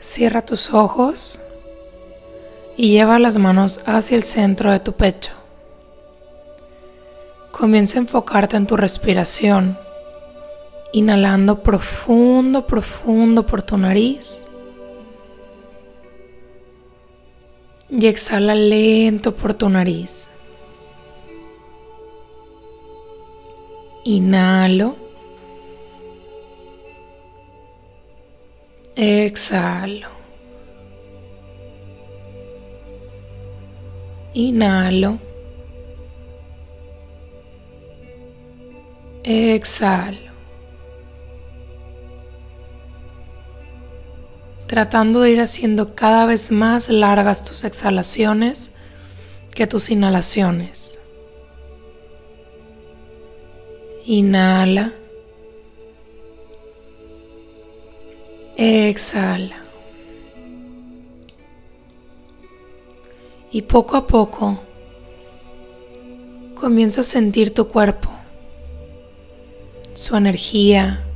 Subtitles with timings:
[0.00, 1.40] Cierra tus ojos
[2.76, 5.32] y lleva las manos hacia el centro de tu pecho.
[7.50, 9.78] Comienza a enfocarte en tu respiración,
[10.92, 14.46] inhalando profundo, profundo por tu nariz
[17.90, 20.28] y exhala lento por tu nariz.
[24.04, 24.99] Inhalo.
[29.02, 30.08] Exhalo.
[34.34, 35.18] Inhalo.
[39.24, 40.30] Exhalo.
[44.66, 48.74] tratando de ir haciendo cada vez más largas tus exhalaciones
[49.52, 51.08] que tus inhalaciones.
[54.04, 54.99] Inhala.
[58.62, 59.56] Exhala.
[63.50, 64.60] Y poco a poco
[66.54, 68.10] comienza a sentir tu cuerpo,
[69.94, 71.06] su energía,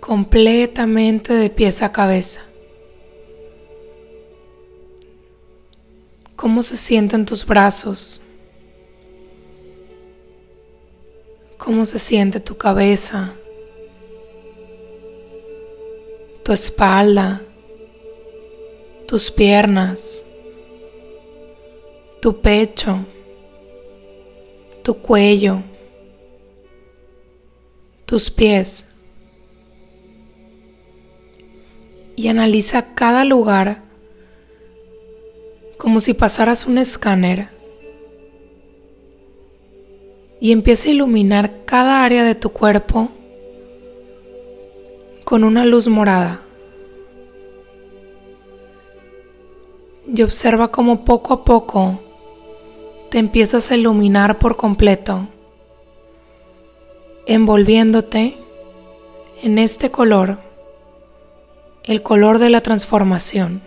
[0.00, 2.40] completamente de pies a cabeza.
[6.34, 8.23] ¿Cómo se sienten tus brazos?
[11.84, 13.34] ¿Cómo se siente tu cabeza?
[16.42, 17.42] Tu espalda,
[19.06, 20.24] tus piernas,
[22.22, 23.00] tu pecho,
[24.82, 25.62] tu cuello,
[28.06, 28.88] tus pies.
[32.16, 33.82] y analiza cada lugar
[35.76, 37.54] como si pasaras un escáner
[40.44, 43.08] y empieza a iluminar cada área de tu cuerpo
[45.24, 46.40] con una luz morada.
[50.06, 51.98] Y observa cómo poco a poco
[53.10, 55.26] te empiezas a iluminar por completo,
[57.26, 58.38] envolviéndote
[59.42, 60.38] en este color
[61.82, 63.62] el color de la transformación.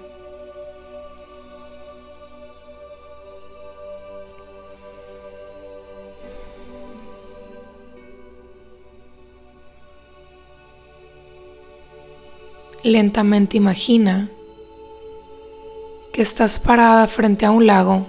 [12.84, 14.30] Lentamente imagina
[16.14, 18.06] que estás parada frente a un lago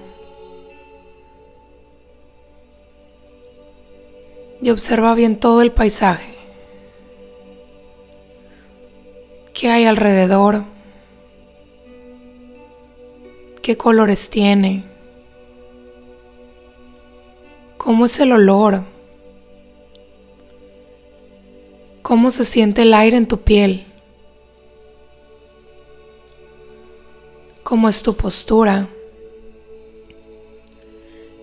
[4.61, 6.35] y observa bien todo el paisaje.
[9.55, 10.65] ¿Qué hay alrededor?
[13.63, 14.85] ¿Qué colores tiene?
[17.77, 18.85] ¿Cómo es el olor?
[22.03, 23.88] ¿Cómo se siente el aire en tu piel?
[27.69, 28.89] ¿Cómo es tu postura?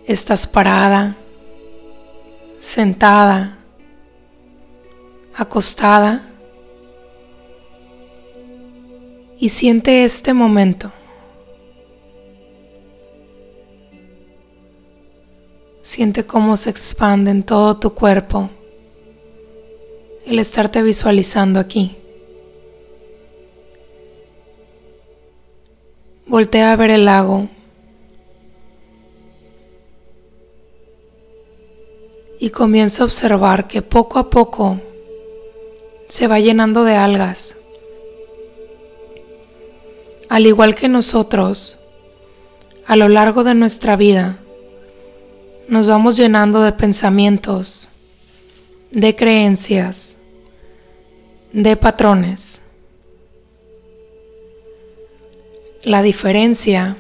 [0.08, 1.16] ¿Estás parada?
[2.58, 3.60] ¿Sentada?
[5.36, 6.32] ¿Acostada?
[9.38, 10.92] y siente este momento.
[15.84, 18.50] Siente cómo se expande en todo tu cuerpo
[20.26, 21.96] el estarte visualizando aquí.
[26.36, 27.48] Voltea a ver el lago
[32.42, 34.82] y comienza a observar que poco a poco
[36.10, 37.56] se va llenando de algas
[40.28, 41.80] al igual que nosotros,
[42.86, 44.40] a lo largo de nuestra vida,
[45.70, 47.92] nos vamos llenando de pensamientos,
[48.92, 50.22] de creencias,
[51.54, 52.65] de patrones.
[55.86, 56.98] La diferencia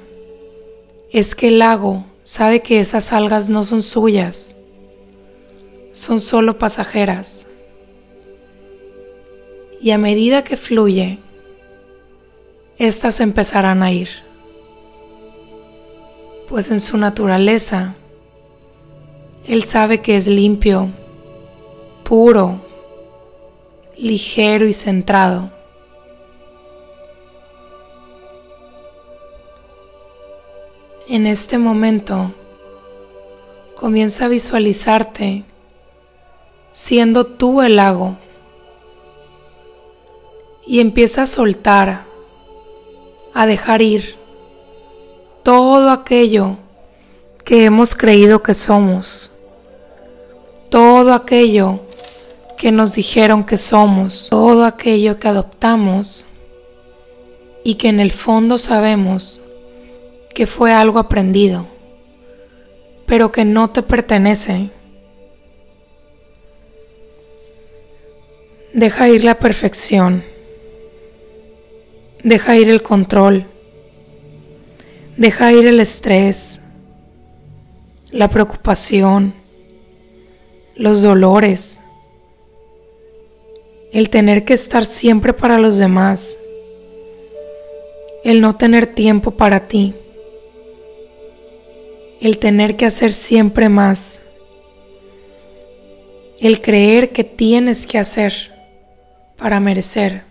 [1.12, 4.57] es que el lago sabe que esas algas no son suyas,
[5.91, 7.47] son solo pasajeras.
[9.82, 11.17] Y a medida que fluye,
[12.78, 14.09] éstas empezarán a ir,
[16.47, 17.96] pues en su naturaleza
[19.47, 20.91] Él sabe que es limpio,
[22.03, 22.61] puro,
[23.97, 25.54] ligero y centrado.
[31.07, 32.34] En este momento
[33.75, 35.43] comienza a visualizarte
[36.72, 38.17] siendo tú el lago.
[40.66, 42.05] Y empieza a soltar
[43.35, 44.16] a dejar ir
[45.43, 46.57] todo aquello
[47.43, 49.31] que hemos creído que somos,
[50.69, 51.81] todo aquello
[52.57, 56.25] que nos dijeron que somos, todo aquello que adoptamos
[57.63, 59.43] y que en el fondo sabemos
[60.35, 61.66] que fue algo aprendido,
[63.05, 64.70] pero que no te pertenece.
[68.73, 70.26] Deja ir la perfección,
[72.22, 73.46] deja ir el control,
[75.16, 76.61] deja ir el estrés,
[78.11, 79.34] la preocupación,
[80.76, 81.81] los dolores,
[83.93, 86.38] el tener que estar siempre para los demás,
[88.26, 89.96] el no tener tiempo para ti,
[92.22, 94.23] el tener que hacer siempre más,
[96.40, 98.34] el creer que tienes que hacer
[99.38, 100.23] para merecer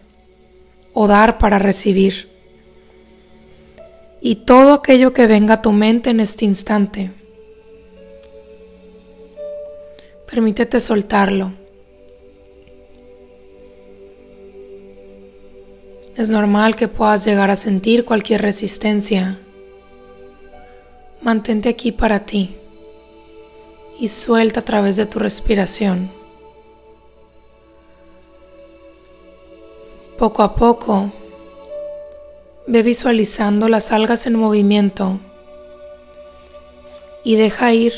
[0.92, 2.28] o dar para recibir.
[4.20, 7.10] Y todo aquello que venga a tu mente en este instante,
[10.26, 11.64] permítete soltarlo
[16.16, 19.40] Es normal que puedas llegar a sentir cualquier resistencia.
[21.24, 22.54] Mantente aquí para ti
[23.98, 26.12] y suelta a través de tu respiración.
[30.16, 31.10] Poco a poco,
[32.68, 35.18] ve visualizando las algas en movimiento
[37.24, 37.94] y deja ir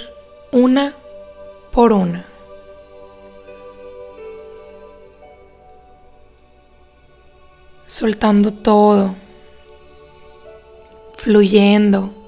[0.53, 0.95] una
[1.73, 2.27] por una.
[7.87, 9.15] soltando todo,
[11.17, 12.26] fluyendo.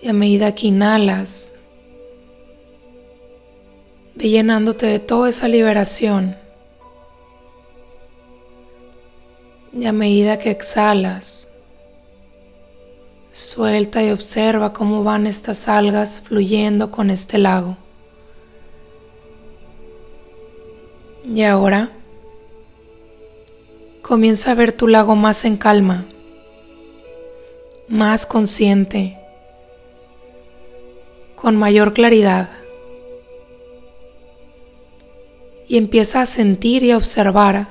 [0.00, 1.54] Y a medida que inhalas,
[4.14, 6.36] ve llenándote de toda esa liberación.
[9.72, 11.48] Y a medida que exhalas,
[13.30, 17.76] Suelta y observa cómo van estas algas fluyendo con este lago.
[21.24, 21.92] Y ahora
[24.02, 26.06] comienza a ver tu lago más en calma,
[27.86, 29.17] más consciente,
[31.40, 32.50] con mayor claridad.
[35.66, 37.68] Y empieza a sentir y a observar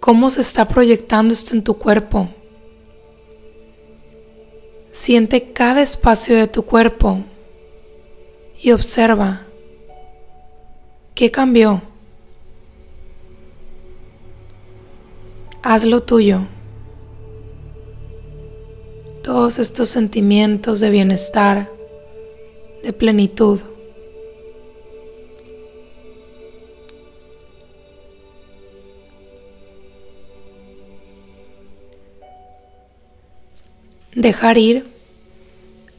[0.00, 2.28] cómo se está proyectando esto en tu cuerpo
[4.92, 7.20] Siente cada espacio de tu cuerpo
[8.60, 9.46] y observa
[11.14, 11.80] qué cambió.
[15.62, 16.40] Hazlo tuyo.
[19.22, 21.70] Todos estos sentimientos de bienestar,
[22.90, 23.60] de plenitud.
[34.12, 34.84] Dejar ir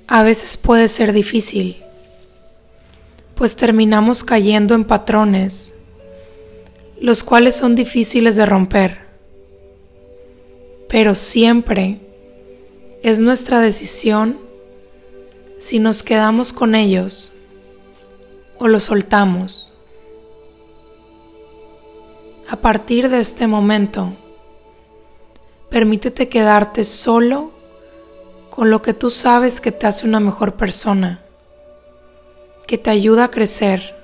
[0.08, 1.78] a veces puede ser difícil,
[3.36, 5.76] pues terminamos cayendo en patrones,
[7.00, 8.98] los cuales son difíciles de romper,
[10.90, 12.02] pero siempre
[13.02, 14.51] es nuestra decisión
[15.62, 17.38] si nos quedamos con ellos
[18.58, 19.78] o los soltamos.
[22.50, 24.12] A partir de este momento,
[25.70, 27.52] permítete quedarte solo
[28.50, 31.22] con lo que tú sabes que te hace una mejor persona,
[32.66, 33.96] que te ayuda a crecer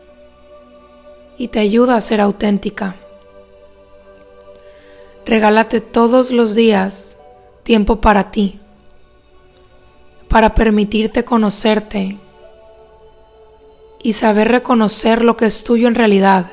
[1.40, 2.98] y te ayuda a ser auténtica.
[5.26, 7.24] Regálate todos los días
[7.64, 8.60] tiempo para ti,
[10.30, 12.18] para permitirte conocerte
[14.02, 16.52] y saber reconocer lo que es tuyo en realidad.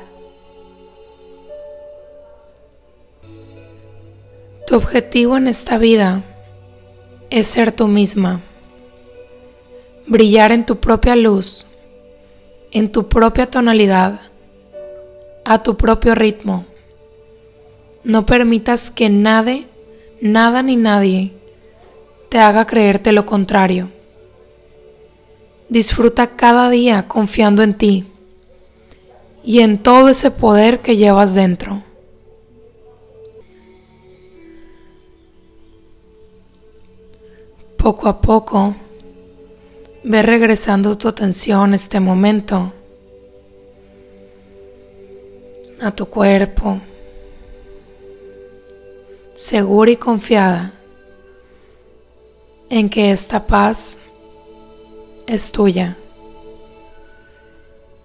[4.67, 6.23] Tu objetivo en esta vida
[7.29, 8.41] es ser tú misma,
[10.07, 11.67] brillar en tu propia luz,
[12.71, 14.21] en tu propia tonalidad,
[15.43, 16.65] a tu propio ritmo.
[18.03, 19.67] No permitas que nadie,
[20.21, 21.31] nada ni nadie
[22.35, 23.87] te haga creerte lo contrario.
[25.69, 28.07] Disfruta cada día confiando en ti
[29.41, 31.81] y en todo ese poder que llevas dentro.
[37.77, 38.75] Poco a poco,
[40.03, 42.73] ve regresando tu atención a este momento,
[45.79, 46.81] a tu cuerpo,
[49.35, 50.74] segura y confiada
[52.69, 53.99] en que esta paz
[55.27, 55.97] es tuya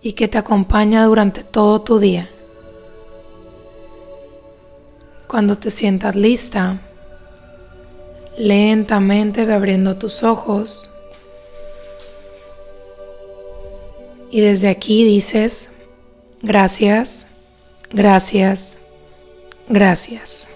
[0.02, 2.31] y que te acompaña durante todo tu día.
[5.26, 6.81] Cuando te sientas lista,
[8.37, 10.90] lentamente ve abriendo tus ojos
[14.31, 15.73] y desde aquí dices
[16.43, 17.26] gracias,
[17.90, 18.79] gracias,
[19.69, 20.49] gracias.